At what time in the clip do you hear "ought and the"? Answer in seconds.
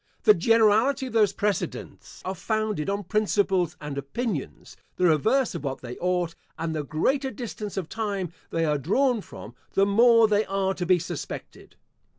5.99-6.83